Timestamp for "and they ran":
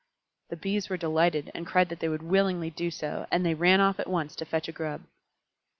3.29-3.79